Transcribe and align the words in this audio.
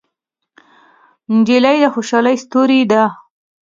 نجلۍ 1.35 1.77
د 1.83 1.85
خوشحالۍ 1.93 2.35
ستورې 2.43 2.81
ده. 2.91 3.03